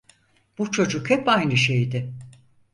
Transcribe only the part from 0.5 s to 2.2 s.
Bu çocuk hep aynı şeydi.